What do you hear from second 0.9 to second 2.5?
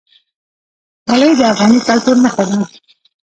خولۍ د افغاني کلتور نښه